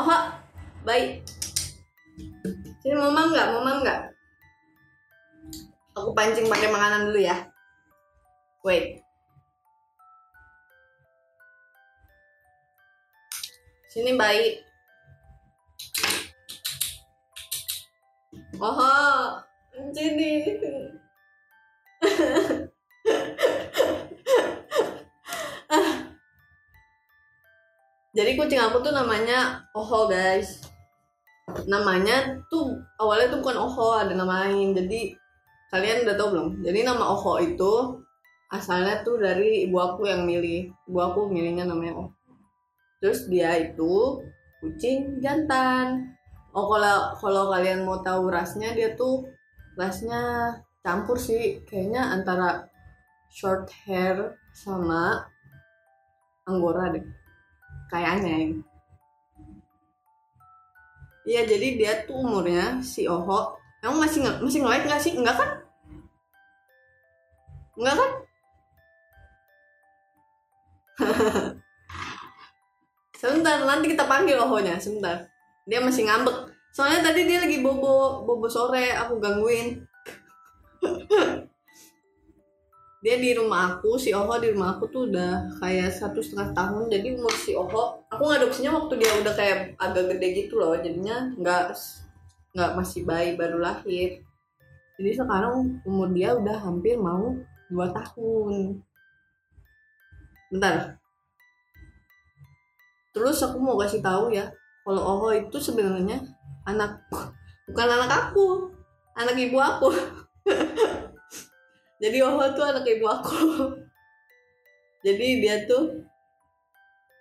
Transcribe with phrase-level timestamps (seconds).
[0.00, 0.32] Oh,
[0.88, 1.28] baik.
[2.80, 3.52] Sini mau mam nggak?
[3.52, 4.00] Mau nggak?
[5.92, 7.36] Aku pancing pakai makanan dulu ya.
[8.64, 9.04] Wait.
[13.92, 14.64] Sini baik.
[18.56, 19.36] Oh,
[19.92, 20.30] sini.
[28.10, 30.66] Jadi kucing aku tuh namanya Oho guys.
[31.70, 34.74] Namanya tuh awalnya tuh bukan Oho, ada nama lain.
[34.74, 35.14] Jadi
[35.70, 36.48] kalian udah tau belum?
[36.66, 38.02] Jadi nama Oho itu
[38.50, 40.74] asalnya tuh dari ibu aku yang milih.
[40.90, 42.10] Ibu aku milihnya namanya Oho.
[42.98, 44.18] Terus dia itu
[44.58, 46.10] kucing jantan.
[46.50, 49.22] Oh kalau kalau kalian mau tahu rasnya dia tuh
[49.78, 50.50] rasnya
[50.82, 52.66] campur sih kayaknya antara
[53.30, 55.30] short hair sama
[56.42, 57.19] anggora deh
[57.90, 58.62] kayaknya.
[61.26, 65.12] Iya jadi dia tuh umurnya si Oho Emang masih nge masih nge nggak sih?
[65.16, 65.50] Enggak kan?
[67.76, 68.10] Enggak kan?
[73.20, 75.28] sebentar nanti kita panggil Ohonya sebentar
[75.68, 79.84] dia masih ngambek soalnya tadi dia lagi bobo bobo sore aku gangguin
[83.00, 86.92] dia di rumah aku si Oho di rumah aku tuh udah kayak satu setengah tahun.
[86.92, 90.76] Jadi umur si Oho aku ngadopsinya waktu dia udah kayak agak gede gitu loh.
[90.76, 91.72] Jadinya nggak
[92.52, 94.20] nggak masih bayi baru lahir.
[95.00, 97.40] Jadi sekarang umur dia udah hampir mau
[97.72, 98.84] dua tahun.
[100.52, 101.00] Bentar.
[103.16, 104.52] Terus aku mau kasih tahu ya
[104.84, 106.20] kalau Oho itu sebenarnya
[106.68, 107.00] anak
[107.68, 108.68] bukan anak aku
[109.16, 109.88] anak ibu aku
[112.00, 113.36] jadi Oho tuh anak ibu aku.
[115.04, 115.96] Jadi dia tuh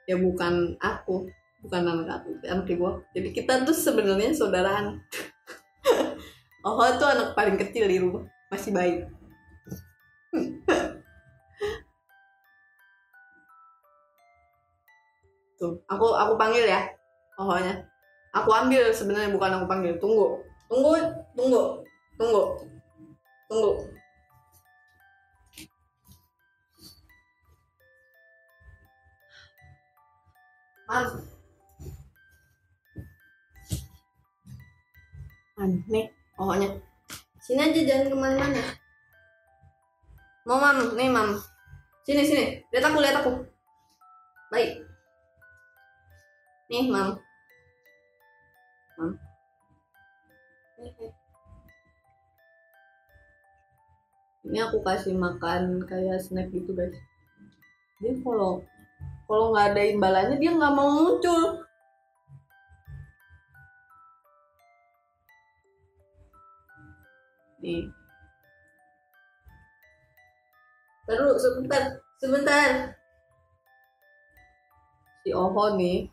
[0.03, 1.27] ya bukan aku
[1.63, 3.03] bukan anak aku anak ibu aku.
[3.11, 5.03] Jadi kita tuh sebenarnya saudaraan
[6.63, 9.03] Oho tuh anak paling kecil di rumah masih bayi.
[15.59, 16.88] Tuh aku aku panggil ya
[17.35, 17.84] Ohonya
[18.31, 20.00] aku ambil sebenarnya bukan aku panggil.
[20.00, 20.40] Tunggu.
[20.72, 20.96] Tunggu
[21.35, 21.84] tunggu
[22.16, 22.44] tunggu
[23.50, 23.98] tunggu
[30.89, 31.05] Mam.
[35.85, 36.69] Nih, pokoknya.
[37.45, 38.63] Sini aja jangan ke mana-mana.
[40.49, 41.38] Mau mam, nih mam.
[42.01, 43.31] Sini sini, lihat aku lihat aku.
[44.49, 44.81] Baik.
[46.73, 47.22] Nih mam.
[48.97, 49.13] Mam.
[54.49, 56.97] Ini aku kasih makan kayak snack gitu guys.
[58.01, 58.66] Dia kalau
[59.29, 61.62] kalau nggak ada imbalannya dia nggak mau muncul.
[67.62, 67.85] Nih.
[71.06, 72.97] Terus sebentar sebentar.
[75.22, 76.09] Si Oho nih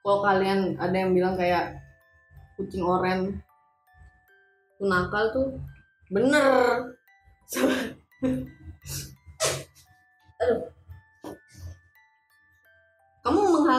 [0.00, 1.76] kalau kalian ada yang bilang kayak
[2.56, 3.36] kucing oren
[4.80, 5.60] tuh nakal tuh
[6.08, 6.88] bener.
[10.40, 10.69] Aduh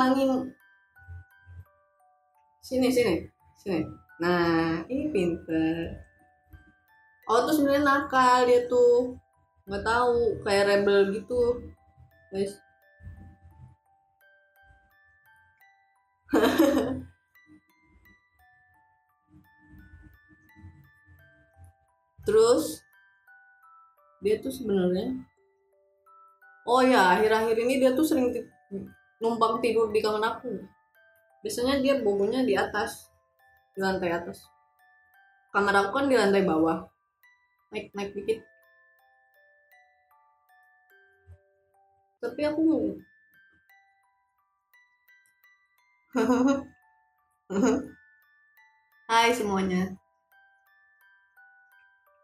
[0.01, 0.50] menghalangi
[2.66, 3.29] sini sini
[3.62, 3.85] sini.
[4.17, 5.94] Nah ini pinter.
[7.29, 9.13] Oh tuh sebenarnya nakal dia tuh.
[9.69, 11.61] Nggak tahu kayak rebel gitu
[12.34, 12.57] guys.
[22.25, 22.81] Terus
[24.22, 25.17] dia tuh sebenarnya
[26.69, 28.29] oh ya akhir-akhir ini dia tuh sering
[29.21, 30.49] numpang tidur di kamar aku.
[31.45, 33.13] Biasanya dia bobonya di atas
[33.77, 34.41] di lantai atas.
[35.53, 36.89] Kamar aku kan di lantai bawah.
[37.71, 38.41] Naik naik dikit.
[42.21, 42.61] Tapi aku
[49.09, 49.96] Hai semuanya.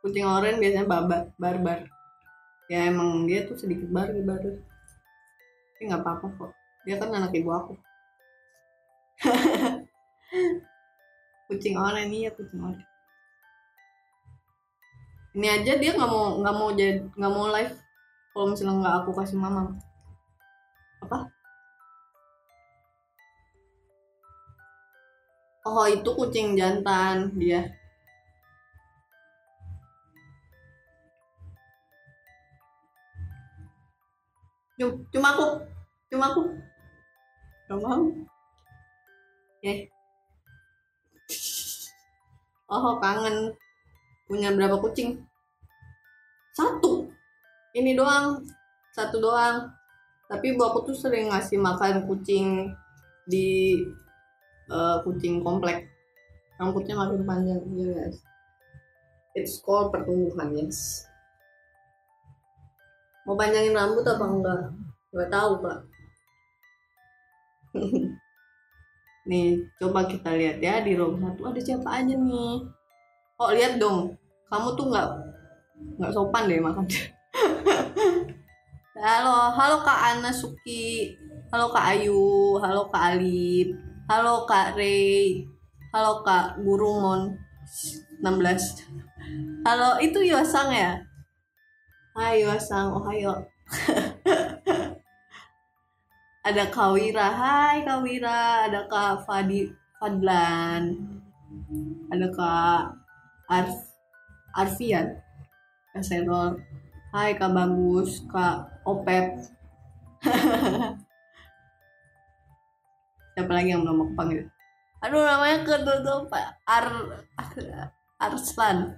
[0.01, 1.88] Kucing oren biasanya babat barbar.
[2.68, 4.22] Ya emang dia tuh sedikit barbar.
[4.25, 4.60] Baru
[5.77, 6.56] tapi nggak apa-apa kok
[6.88, 7.74] dia kan anak ibu aku.
[11.51, 12.88] Kucing oren iya kucing oren
[15.38, 17.75] ini aja dia nggak mau nggak mau jadi nggak mau live
[18.34, 19.62] kalau misalnya nggak aku kasih mama.
[21.06, 21.18] Apa?
[25.68, 27.69] Oh itu kucing jantan dia.
[35.13, 35.45] Cuma aku
[36.10, 36.42] cuma aku
[37.68, 38.04] gak mau.
[39.62, 39.88] Ya
[42.72, 43.56] oh kangen.
[44.28, 45.24] Punya berapa kucing?
[46.52, 47.08] Satu.
[47.72, 48.44] Ini doang.
[48.92, 49.72] Satu doang.
[50.28, 52.75] Tapi ibu aku tuh sering ngasih makan kucing
[53.24, 53.80] di
[54.68, 55.88] uh, kucing komplek.
[56.60, 58.20] Rambutnya makin panjang ya guys.
[59.38, 61.08] It's called pertumbuhan yes.
[63.24, 64.62] Mau panjangin rambut apa enggak?
[65.16, 65.97] Nggak tahu pak
[69.29, 72.63] nih coba kita lihat ya di room satu ada siapa aja nih?
[73.38, 74.15] Oh lihat dong.
[74.47, 75.07] Kamu tuh nggak
[76.00, 76.85] nggak sopan deh makan.
[78.97, 81.13] Halo halo kak Ana Suki.
[81.53, 82.57] Halo kak Ayu.
[82.57, 83.75] Halo kak Alip.
[84.09, 85.45] Halo kak Ray
[85.97, 87.39] halo kak Gurumon
[88.19, 88.85] 16
[89.63, 91.00] halo itu Yosang ya?
[92.13, 93.47] Hai Yosang Ohayo
[96.48, 97.28] ada Kak Wira.
[97.28, 98.72] Hai Kak Wira.
[98.72, 99.68] Ada Kak Fadi
[100.00, 100.96] Fadlan.
[102.08, 102.96] Ada Kak
[103.52, 103.76] Arf
[104.56, 105.20] Arfian.
[105.92, 106.56] Kak Serol.
[107.12, 108.24] Hai Kak Bagus.
[108.32, 109.44] Kak Opep.
[113.36, 114.48] Siapa lagi yang belum aku panggil?
[115.04, 116.32] Aduh namanya ketutup
[116.64, 116.88] Ar
[118.18, 118.98] Arslan.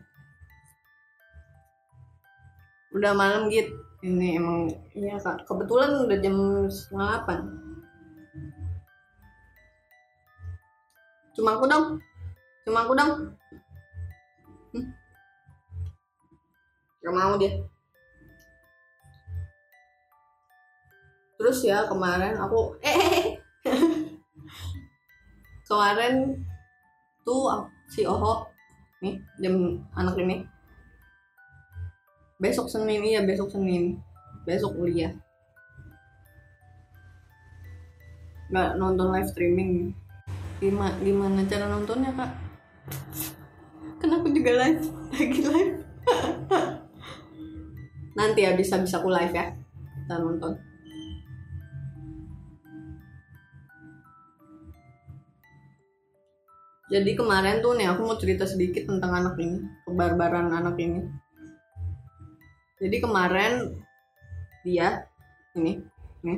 [2.94, 5.44] Udah malam gitu ini emang iya kak.
[5.44, 6.36] Kebetulan udah jam
[6.72, 7.40] setengah delapan.
[11.36, 11.86] Cuma aku dong.
[12.63, 13.12] Cuma aku dong.
[14.72, 14.88] Hmm.
[17.04, 17.51] gak mau dia.
[21.40, 23.40] Terus ya kemarin aku eh.
[25.68, 26.44] Kemarin
[27.24, 27.51] tuh
[27.88, 28.48] si Oho
[29.00, 30.44] nih jam anak ini
[32.39, 34.00] besok Senin ya besok Senin.
[34.47, 35.12] Besok kuliah.
[38.50, 39.71] Nggak nonton live streaming.
[40.63, 42.31] Gimana gimana cara nontonnya kak?
[44.00, 44.83] Kenapa juga live
[45.13, 45.77] lagi live.
[48.18, 49.53] Nanti ya bisa bisa aku live ya
[50.07, 50.56] kita nonton.
[56.89, 61.06] Jadi kemarin tuh nih aku mau cerita sedikit tentang anak ini kebarbaran anak ini
[62.79, 63.83] jadi kemarin
[64.63, 65.03] dia
[65.59, 65.83] ini
[66.23, 66.35] ini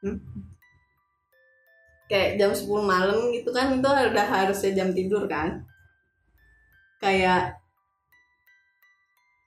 [0.00, 0.18] hmm,
[2.08, 5.68] kayak jam 10 malam gitu kan itu udah harusnya jam tidur kan?
[6.96, 7.60] Kayak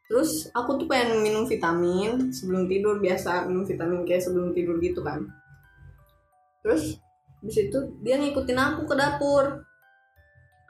[0.09, 5.01] terus aku tuh pengen minum vitamin sebelum tidur biasa minum vitamin kayak sebelum tidur gitu
[5.01, 5.25] kan?
[6.61, 7.01] Terus
[7.39, 9.65] di situ dia ngikutin aku ke dapur.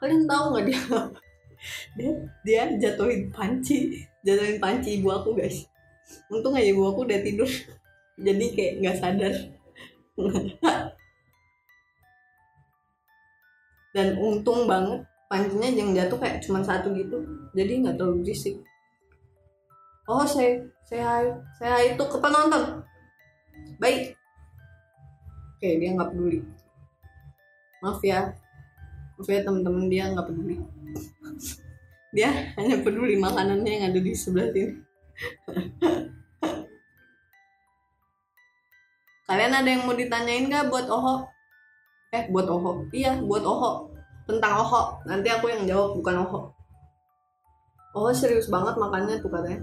[0.00, 0.80] Kalian tahu nggak dia
[1.96, 2.10] dia
[2.42, 3.92] dia jatuhin panci
[4.24, 5.68] jatuhin panci ibu aku guys.
[6.32, 7.48] Untung aja ibu aku udah tidur.
[8.20, 9.34] Jadi kayak nggak sadar.
[13.90, 17.22] Dan untung banget pancinya yang jatuh kayak cuma satu gitu.
[17.54, 18.56] Jadi nggak terlalu berisik.
[20.10, 20.58] Oh saya
[20.88, 21.22] saya
[21.60, 22.82] saya itu ke penonton.
[23.78, 24.16] Baik.
[25.56, 26.40] Oke dia nggak peduli.
[27.80, 28.34] Maaf ya.
[29.16, 30.79] Maksudnya temen-temen dia nggak peduli
[32.10, 34.74] dia hanya peduli makanannya yang ada di sebelah sini.
[39.30, 41.22] Kalian ada yang mau ditanyain nggak buat Oho?
[42.10, 42.90] Eh buat Oho.
[42.90, 43.94] Iya buat Oho.
[44.26, 44.98] Tentang Oho.
[45.06, 46.40] Nanti aku yang jawab bukan Oho.
[47.94, 49.62] Oho serius banget makannya tuh katanya.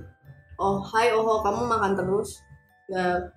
[0.56, 2.40] Oh hai Oho kamu makan terus?
[2.88, 3.28] Ya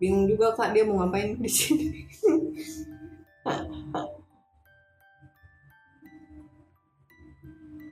[0.00, 2.08] bingung juga kak dia mau ngapain di sini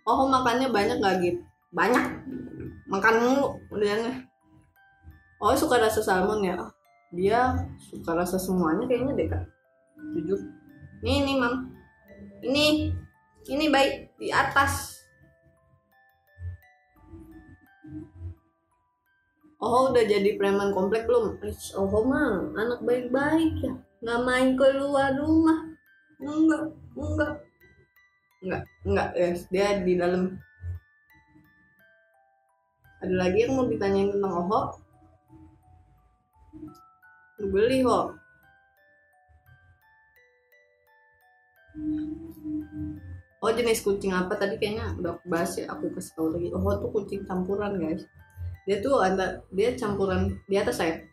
[0.09, 2.05] oh makannya banyak gak gitu banyak.
[2.89, 4.25] Makan mulu udah.
[5.39, 6.57] Oh suka rasa salmon ya?
[7.13, 9.45] Dia suka rasa semuanya kayaknya deh kak.
[10.17, 10.41] Jujur
[11.05, 11.55] ini nih mam.
[12.43, 12.65] Ini
[13.49, 14.97] ini baik di atas.
[19.59, 21.37] Oh udah jadi preman komplek belum?
[21.77, 23.75] Oh mah anak baik-baik ya?
[24.01, 25.69] Nggak main keluar rumah.
[26.19, 27.33] Enggak enggak
[28.39, 30.23] Enggak, enggak ya, dia di dalam.
[32.99, 34.61] Ada lagi yang mau ditanyain tentang Oho?
[37.39, 38.15] Beli Ho.
[43.39, 46.51] Oh jenis kucing apa tadi kayaknya udah aku bahas ya aku kasih tahu lagi.
[46.51, 48.03] Oh tuh kucing campuran guys.
[48.67, 51.07] Dia tuh ada dia campuran di atas saya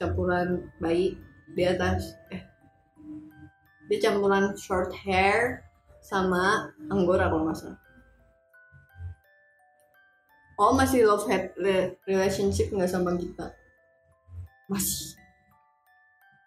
[0.00, 1.14] campuran bayi
[1.52, 2.42] di atas eh
[3.86, 5.62] dia campuran short hair
[6.02, 7.78] sama Anggora kalau nggak salah.
[10.58, 11.54] Oh masih love hate
[12.04, 13.54] relationship nggak sama kita?
[14.68, 15.16] Masih.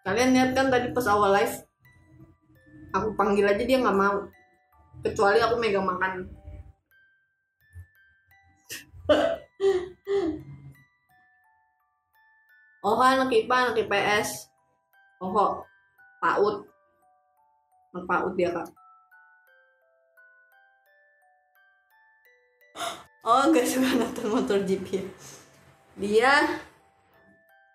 [0.06, 1.66] Kalian lihat kan tadi pas awal live
[2.96, 4.24] aku panggil aja dia nggak mau
[5.04, 6.24] kecuali aku megang makan
[12.86, 14.48] oh anak IPA anak IPS
[15.20, 15.62] oh
[16.24, 16.64] PAUD
[17.92, 18.66] anak PAUD dia kak
[23.26, 25.02] oh nggak suka nonton motor GP
[25.96, 26.60] dia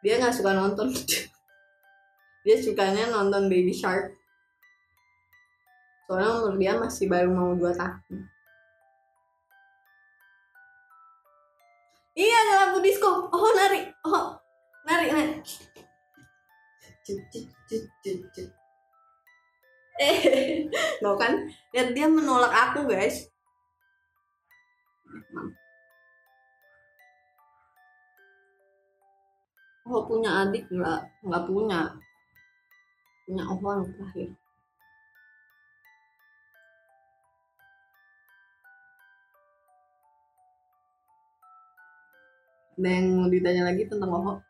[0.02, 0.90] dia nggak suka nonton.
[2.42, 4.18] Dia sukanya nonton Baby Shark.
[6.10, 8.26] Soalnya umur dia masih baru mau 2 tahun.
[12.18, 13.30] Iya ada lampu disco.
[13.30, 13.86] Oh nari.
[14.02, 14.42] Oh
[14.90, 15.38] nari nari.
[20.02, 20.18] Eh
[21.06, 21.46] no kan.
[21.78, 23.31] Lihat dia menolak aku guys
[29.92, 31.80] Oh punya adik nggak nggak punya
[33.28, 34.30] punya yang terakhir
[42.82, 44.42] ada yang mau ditanya lagi tentang Oho?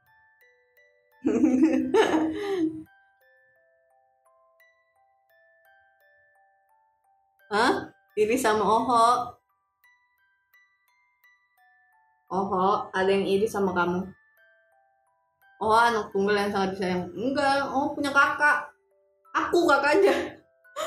[7.51, 7.91] Hah?
[8.15, 9.35] Iri sama Oho?
[12.37, 12.65] Oho,
[12.99, 13.99] ada yang iri sama kamu?
[15.63, 17.03] Oh, anak tunggal yang sangat disayang.
[17.15, 18.57] Enggak, oh punya kakak.
[19.41, 20.15] Aku kakaknya.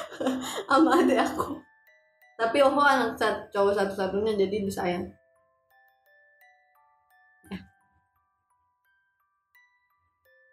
[0.74, 1.46] sama adik aku.
[2.40, 3.10] Tapi Oho anak
[3.54, 5.06] cowok satu-satunya jadi disayang.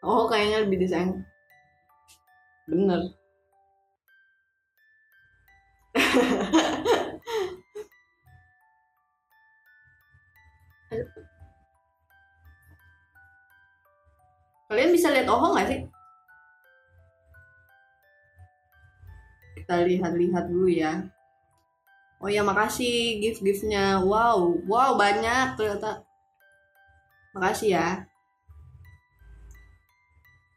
[0.10, 1.10] Oh kayaknya lebih desain.
[2.68, 3.14] Bener.
[14.68, 15.82] Kalian bisa lihat Oho nggak sih?
[19.56, 21.08] Kita lihat-lihat dulu ya.
[22.20, 24.04] Oh ya makasih gift-giftnya.
[24.04, 26.04] Wow, wow banyak ternyata.
[27.36, 27.88] Makasih ya.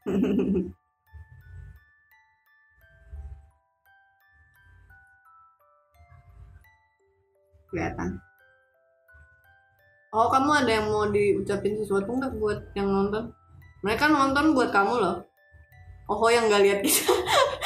[7.75, 8.24] kelihatan
[10.14, 13.35] oh kamu ada yang mau diucapin sesuatu nggak buat yang nonton
[13.83, 15.26] mereka nonton buat kamu loh
[16.06, 17.11] oh yang nggak lihat kita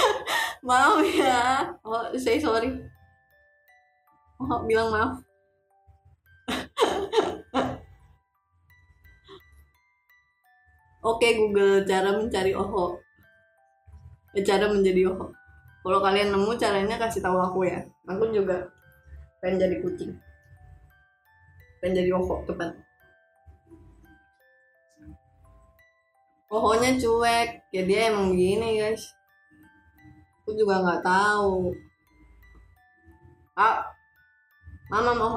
[0.67, 2.73] maaf ya oh say sorry
[4.41, 5.21] oh bilang maaf
[10.99, 12.99] Oke Google cara mencari oho.
[14.35, 15.33] Ya, cara menjadi oho.
[15.81, 17.81] Kalau kalian nemu caranya kasih tahu aku ya.
[18.11, 18.67] Aku juga
[19.41, 20.13] pengen jadi kucing.
[21.79, 22.75] Pengen jadi oho tepat.
[26.49, 29.05] Ohonya cuek, ya dia emang begini guys.
[30.43, 31.71] Aku juga nggak tahu.
[33.53, 33.85] Ah,
[34.89, 35.37] mama mau.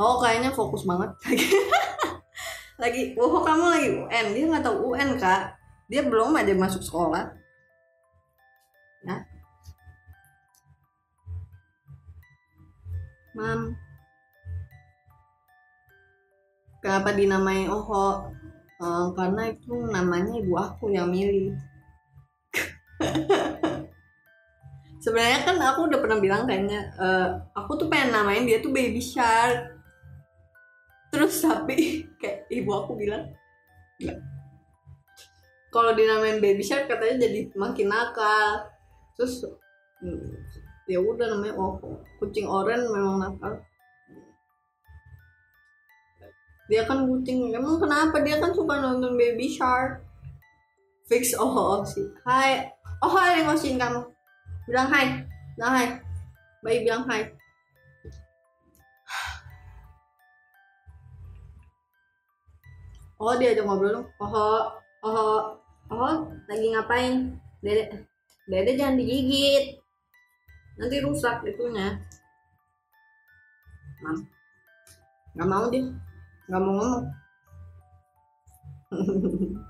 [0.00, 1.10] Oh kayaknya fokus banget.
[1.28, 1.48] Lagi.
[2.80, 5.52] Lagi oh kamu lagi UN dia nggak tahu UN kak.
[5.92, 7.28] Dia belum aja masuk sekolah.
[9.04, 9.39] Ya
[13.40, 13.60] mam.
[16.84, 18.28] Kenapa dinamai Oho?
[18.80, 21.52] Uh, karena itu namanya ibu aku yang milih.
[25.04, 29.00] Sebenarnya kan aku udah pernah bilang kayaknya uh, aku tuh pengen namain dia tuh baby
[29.00, 29.76] shark.
[31.12, 31.76] Terus tapi
[32.20, 33.28] kayak ibu aku bilang
[35.68, 38.72] kalau dinamain baby shark katanya jadi makin nakal.
[39.20, 39.44] Terus
[40.00, 40.39] hmm,
[40.90, 41.78] ya udah namanya oh
[42.18, 43.54] kucing oren memang nakal.
[46.66, 48.18] Dia kan kucing emang kenapa?
[48.26, 50.02] Dia kan suka nonton baby shark.
[51.06, 52.66] Fix oh, oh sih hai.
[53.02, 54.02] Oh hai ngosiin kamu.
[54.66, 55.22] Bilang hai.
[55.54, 55.86] Bilang hai.
[56.62, 57.22] Bayi bilang hai.
[63.20, 64.06] Oh dia aja ngobrol dong.
[64.18, 64.74] Oh
[65.06, 65.54] oh
[65.90, 66.14] oh
[66.50, 67.38] lagi ngapain?
[67.62, 68.06] Dede
[68.50, 69.76] dede jangan digigit
[70.80, 72.00] nanti rusak itunya.
[74.00, 74.24] Mam.
[75.36, 75.84] Nggak mau dia
[76.48, 77.04] nggak mau ngomong.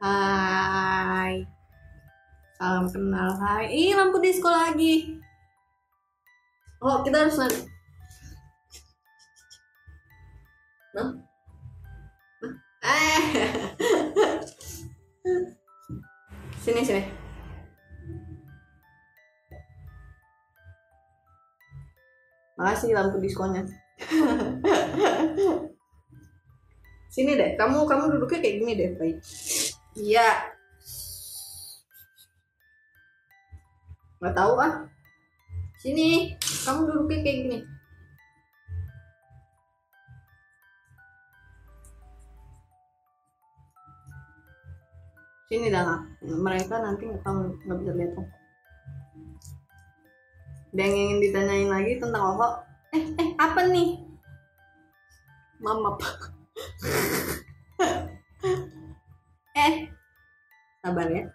[0.00, 1.44] Hai.
[2.56, 3.32] Salam kenal.
[3.40, 3.64] Hai.
[3.72, 5.20] Ih lampu disco lagi.
[6.80, 7.36] Oh kita harus
[10.96, 11.08] nah,
[12.84, 13.20] eh.
[16.60, 17.02] Sini sini.
[22.60, 23.64] Makasih lampu diskonnya
[27.10, 29.16] sini deh kamu kamu duduknya kayak gini deh baik
[29.98, 30.28] iya.
[34.20, 34.84] Nggak tahu ah.
[35.80, 37.58] Sini kamu duduknya kayak gini
[45.50, 48.22] sini dah mereka nanti nggak tahu nggak bisa lihat.
[50.70, 52.62] Ada yang ingin ditanyain lagi tentang Oho
[52.94, 53.98] eh eh apa nih?
[55.58, 55.98] Mama
[59.66, 59.90] eh
[60.86, 61.26] sabar ya.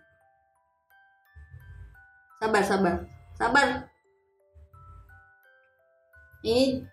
[2.40, 2.96] Sabar sabar.
[3.36, 3.68] Sabar.
[6.40, 6.88] Ini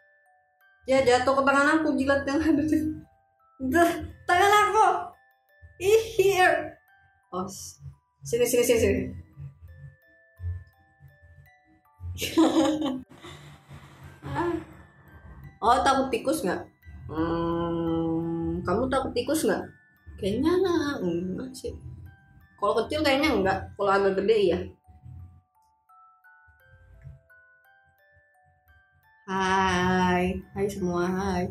[0.91, 2.83] dia jatuh ke tangan aku jilat yang ada di
[4.26, 5.14] tangan aku.
[5.79, 6.82] Ih here
[7.33, 7.49] oh
[8.21, 9.09] sini sini sini sini
[15.65, 16.61] oh takut tikus nggak
[17.09, 19.65] hmm, kamu takut tikus nggak
[20.21, 20.53] kayaknya
[21.01, 21.73] enggak sih
[22.61, 24.61] kalau kecil kayaknya enggak kalau agak gede iya
[29.23, 31.49] Hai, hai semua, hai.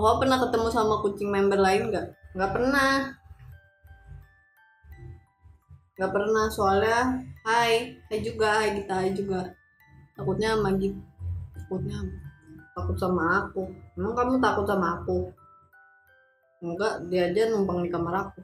[0.00, 2.08] Oh, pernah ketemu sama kucing member lain nggak?
[2.32, 3.17] Nggak pernah.
[5.98, 9.50] Nggak pernah, soalnya hai, hai juga, hai kita, hai juga.
[10.14, 10.94] Takutnya sama Git.
[11.58, 11.98] Takutnya
[12.78, 13.66] takut sama aku.
[13.98, 15.34] Emang kamu takut sama aku?
[16.62, 18.40] Enggak, dia aja numpang di kamar aku.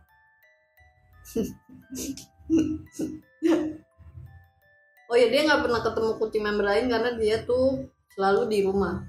[5.09, 7.87] oh ya dia nggak pernah ketemu kucing member lain karena dia tuh
[8.19, 9.07] selalu di rumah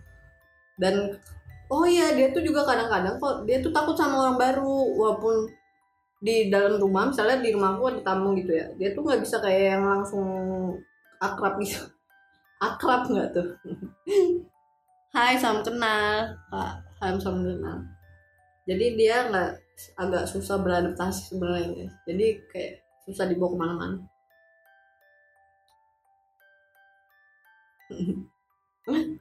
[0.78, 1.18] dan
[1.72, 5.50] oh iya dia tuh juga kadang-kadang kok dia tuh takut sama orang baru walaupun
[6.26, 9.78] di dalam rumah misalnya di rumahku ada tamu gitu ya dia tuh nggak bisa kayak
[9.78, 10.26] yang langsung
[11.22, 11.86] akrab gitu.
[12.66, 13.48] Akrab nggak tuh?
[15.16, 16.34] Hai salam kenal.
[16.50, 17.78] Kak salam salam kenal.
[18.66, 19.52] Jadi dia nggak
[20.02, 22.74] agak susah beradaptasi sebenarnya jadi kayak
[23.06, 23.98] susah dibawa ke mana-mana.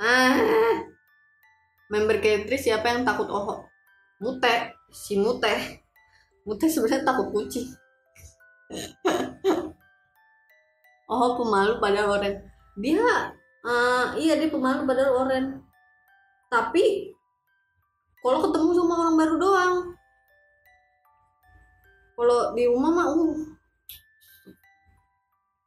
[0.00, 0.80] Ah
[1.90, 3.66] member K3 siapa yang takut oho
[4.22, 4.54] mute
[4.90, 5.54] si mute.
[6.46, 7.70] Mute sebenarnya takut kucing.
[11.10, 12.34] Oho pemalu pada oren.
[12.78, 13.34] Dia
[13.66, 15.58] eh, iya dia pemalu pada oren.
[16.50, 17.14] Tapi
[18.20, 19.74] kalau ketemu sama orang baru doang.
[22.20, 23.38] Kalau di rumah mah uh.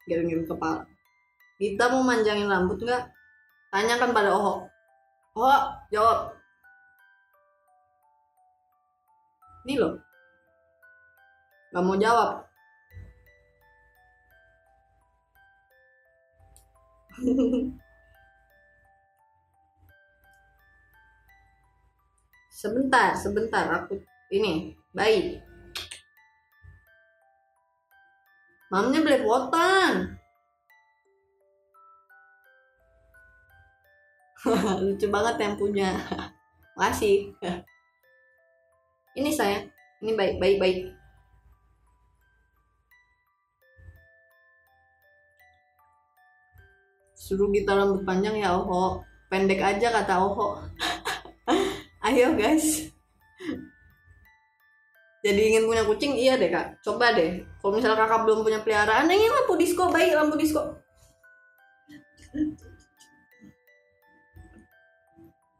[0.05, 0.85] Giring-giring kepala.
[1.57, 3.03] Kita mau manjangin rambut nggak?
[3.71, 4.67] Tanyakan pada Oho.
[5.33, 5.55] Oho
[5.89, 6.32] jawab
[9.65, 9.95] ini loh.
[11.71, 12.45] Nggak mau jawab.
[22.53, 23.65] Sebentar sebentar.
[23.83, 23.99] Aku
[24.33, 25.41] ini baik
[28.73, 30.17] mamnya belepotan
[34.81, 35.93] lucu banget yang punya
[36.77, 37.29] makasih
[39.13, 39.61] ini saya
[40.01, 40.79] ini baik baik baik.
[47.13, 48.99] Suruh kita rambut panjang ya Oho.
[49.31, 50.59] Pendek aja kata Oho.
[52.05, 52.91] Ayo guys.
[55.23, 56.19] Jadi ingin punya kucing?
[56.19, 56.83] Iya deh kak.
[56.83, 57.47] Coba deh.
[57.63, 60.83] Kalau misalnya kakak belum punya peliharaan ini lampu disco baik lampu disco.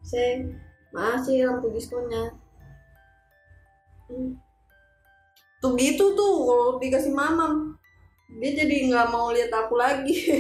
[0.04, 0.52] Saya
[0.92, 2.43] masih lampu diskonya Hmm.
[5.64, 7.80] Tuh gitu tuh kalau dikasih mamam
[8.42, 10.18] dia jadi nggak mau lihat aku lagi.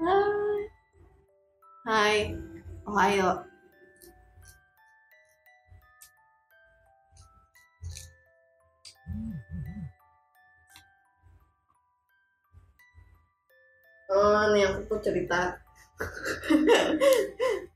[0.00, 0.68] Hai.
[1.84, 2.16] Hai.
[2.90, 3.46] Ohio
[14.10, 15.54] Oh, nih aku cerita.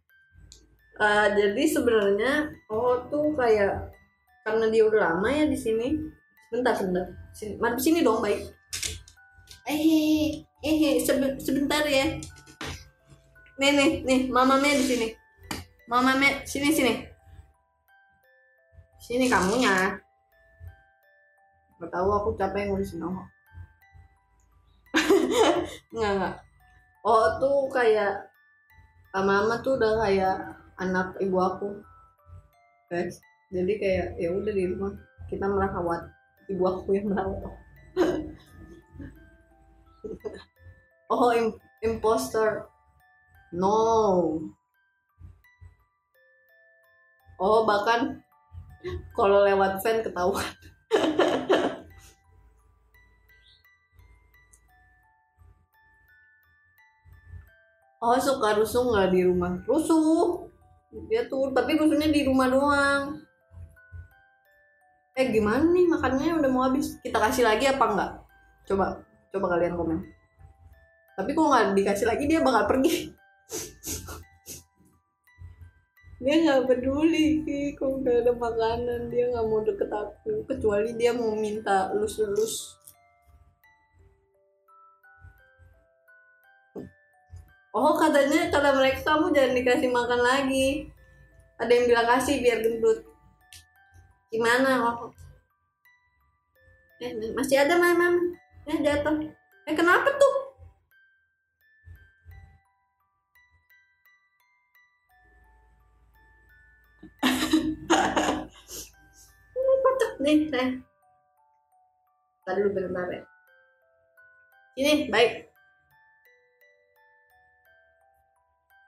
[0.94, 3.90] Eh, jadi sebenarnya oh tuh kayak
[4.46, 5.98] karena dia udah lama ya di sini.
[6.46, 7.06] Sebentar, sebentar.
[7.34, 8.46] Sini, mari sini dong, baik.
[9.66, 12.14] Eh, eh, sebe- sebentar ya.
[13.58, 15.08] Nih, nih, nih, mama me di sini.
[15.90, 16.94] Mama me, sini, sini.
[19.02, 19.98] Sini kamunya.
[21.82, 23.26] Gak tahu aku capek ngurusin oh.
[25.90, 26.34] Enggak, enggak.
[27.02, 28.30] Oh, tuh kayak
[29.10, 31.68] mama tuh udah kayak anak ibu aku.
[32.90, 33.20] Guys.
[33.52, 34.92] Jadi kayak ya udah di rumah
[35.30, 36.10] kita merawat
[36.50, 37.54] ibu aku yang merawat.
[41.12, 42.66] oh, im- imposter.
[43.54, 44.42] no
[47.38, 48.18] oh bahkan
[49.14, 50.42] kalau lewat fan ketahuan
[58.02, 60.50] oh suka rusuh nggak di rumah rusuh
[61.10, 63.02] dia tuh tapi rusuhnya di rumah doang.
[65.14, 65.86] Eh gimana nih?
[65.86, 66.98] Makannya udah mau habis.
[67.02, 68.10] Kita kasih lagi apa enggak?
[68.66, 68.98] Coba
[69.30, 69.98] coba kalian komen.
[71.14, 72.92] Tapi kalau nggak dikasih lagi dia bakal pergi.
[76.24, 80.48] Dia nggak peduli sih kalau nggak ada makanan dia nggak mau deket aku.
[80.48, 82.73] Kecuali dia mau minta lus-lus
[87.74, 90.86] oh katanya kata mereka kamu jangan dikasih makan lagi.
[91.58, 93.02] Ada yang bilang kasih biar gendut.
[94.30, 94.94] Gimana?
[94.94, 95.10] Oh.
[97.02, 98.14] eh masih ada mama
[98.70, 99.26] eh jatuh.
[99.66, 100.34] Eh kenapa tuh?
[109.54, 110.68] Ini kocak nih saya
[112.44, 113.24] Tadi dulu bentar ya.
[114.76, 115.53] Ini baik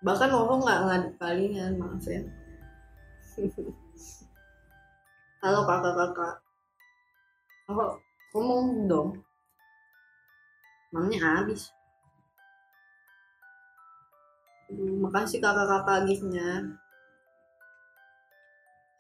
[0.07, 2.23] bahkan ngomong nggak ngadep kalian maaf ya.
[5.43, 6.35] Halo kakak-kakak
[7.67, 7.99] oh
[8.31, 9.09] ngomong dong?
[10.95, 11.75] Mamanya habis?
[14.71, 16.71] Makasih kakak-kakak giftnya.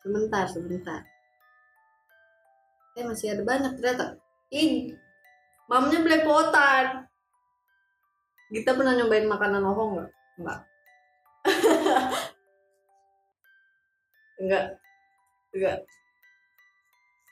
[0.02, 1.06] Sebentar sebentar.
[2.98, 4.18] Eh masih ada banyak ternyata.
[4.50, 4.90] Ih
[5.70, 7.06] mamanya belepotan
[8.50, 10.10] kita pernah nyobain makanan ohong nggak?
[10.42, 10.60] Nggak
[14.40, 14.64] enggak.
[15.54, 15.78] Enggak.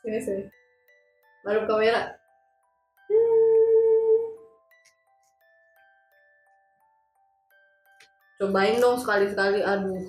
[0.00, 0.44] Sini sini.
[1.44, 2.16] Baru kamera.
[8.40, 10.00] Cobain dong sekali-sekali aduh.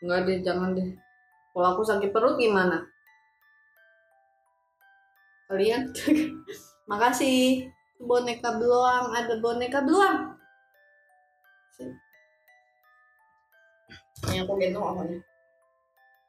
[0.00, 0.96] Enggak deh jangan deh.
[1.52, 2.87] Kalau aku sakit perut gimana
[5.48, 5.90] kalian.
[6.90, 7.66] Makasih.
[7.98, 9.10] Boneka beluang.
[9.16, 10.38] Ada boneka beluang.
[14.28, 15.18] Ini aku gendong apanya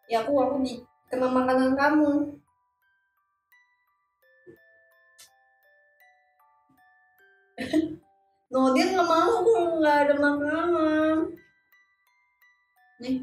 [0.10, 2.12] ya aku aku di kena makanan kamu.
[8.50, 9.46] No dia nggak mau.
[9.46, 11.38] Kalau nggak ada makanan.
[12.98, 13.22] Nih.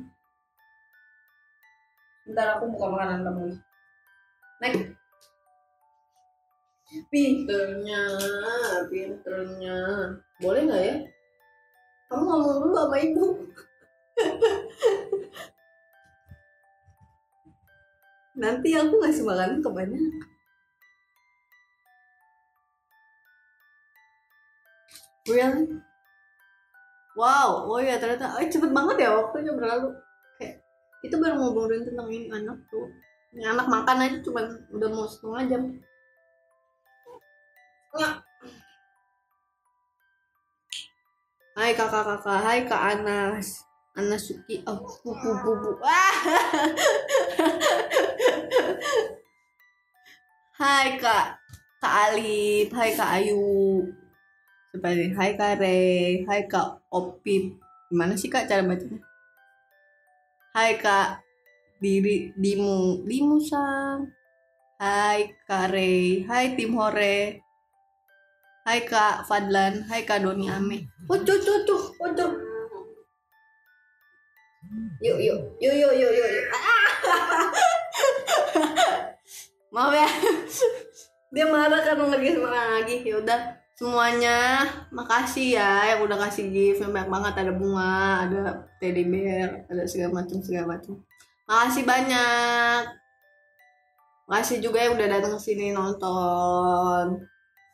[2.23, 3.59] Bentar aku buka makanan kamu nih.
[4.63, 4.96] Next.
[6.87, 8.07] Pinternya,
[8.87, 9.79] pinternya.
[10.39, 10.97] Boleh nggak ya?
[12.07, 13.27] Kamu ngomong dulu sama ibu.
[18.43, 20.03] Nanti aku ngasih makanan ke banyak.
[25.27, 25.67] Really?
[27.19, 29.91] Wow, oh ya ternyata, eh, cepet banget ya waktunya berlalu
[31.07, 32.91] itu baru ngobrolin tentang ini anak tuh
[33.37, 35.63] ini anak makan aja cuma udah mau setengah jam.
[41.57, 43.65] Hai kakak-kakak, hai Kak Anas.
[43.97, 45.81] Anas Suki, oh pupu pupu.
[50.61, 51.41] hai Kak
[51.81, 53.89] Kak Alif, hai Kak Ayu.
[54.69, 55.81] Seperti hai Kak Re,
[56.29, 57.57] hai Kak Opip.
[57.89, 59.01] Gimana sih Kak cara bacanya?
[60.53, 61.25] Hai Kak
[61.81, 64.13] Diri Dimu Dimu Sang.
[64.77, 67.46] Hai Kak Rey, hai Tim Hore.
[68.67, 70.91] Hai Kak Fadlan, hai Kak Doni Ame.
[71.07, 71.39] Tuh,
[72.03, 72.31] oh tuh.
[74.99, 76.33] Yuk yuk, yuk yuk yuk yuk.
[79.75, 80.11] Maaf ya.
[81.31, 82.97] Dia marah karena dikasih makan lagi.
[83.07, 88.67] Ya udah, semuanya makasih ya yang udah kasih gift yang banyak banget ada bunga ada
[88.81, 90.97] teddy bear ada segala macam segala macam
[91.45, 92.83] makasih banyak
[94.25, 97.21] makasih juga yang udah datang ke sini nonton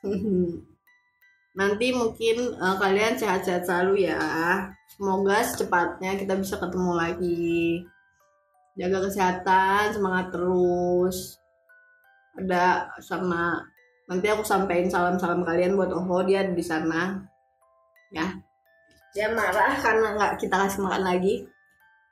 [1.52, 4.20] nanti mungkin uh, kalian sehat-sehat selalu ya.
[4.92, 7.84] Semoga secepatnya kita bisa ketemu lagi.
[8.76, 11.36] Jaga kesehatan semangat terus.
[12.38, 13.60] Ada sama
[14.08, 17.20] nanti aku sampaikan salam-salam kalian buat Oho dia di sana.
[18.12, 18.32] Ya.
[19.12, 21.44] Dia marah karena nggak kita kasih makan lagi.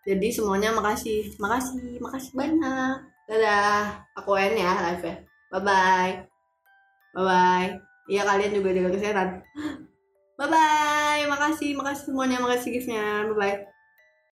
[0.04, 1.32] Jadi semuanya makasih.
[1.40, 2.96] Makasih makasih banyak.
[3.24, 4.04] Dadah.
[4.20, 5.16] Aku en ya live ya
[5.50, 6.26] bye bye
[7.14, 9.28] bye bye iya kalian juga jaga kesehatan.
[10.38, 11.70] Bye bye makasih.
[11.78, 12.42] Makasih semuanya.
[12.42, 13.30] Makasih giftnya.
[13.30, 13.79] Bye bye